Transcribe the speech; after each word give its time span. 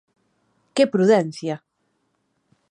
¡Que 0.75 0.83
prudencia! 0.93 1.55